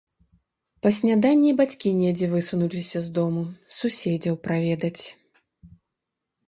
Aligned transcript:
Па 0.85 0.89
сняданні 0.97 1.45
і 1.51 1.57
бацькі 1.59 1.91
недзе 1.99 2.31
высунуліся 2.33 2.97
з 3.09 3.15
дому 3.19 3.43
суседзяў 3.81 4.35
праведаць. 4.49 5.03